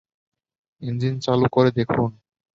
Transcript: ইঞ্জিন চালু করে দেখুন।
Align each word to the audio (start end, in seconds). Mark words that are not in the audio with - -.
ইঞ্জিন 0.81 1.15
চালু 1.19 1.45
করে 1.51 1.69
দেখুন। 1.71 2.09